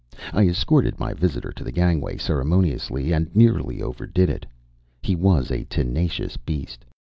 I 0.33 0.47
escorted 0.47 0.97
my 0.99 1.13
visitor 1.13 1.51
to 1.51 1.63
the 1.63 1.71
gangway 1.71 2.17
ceremoniously, 2.17 3.13
and 3.13 3.29
nearly 3.35 3.83
overdid 3.83 4.31
it. 4.31 4.47
He 5.03 5.13
was 5.15 5.51
a 5.51 5.65
tenacious 5.65 6.37
beast. 6.37 6.83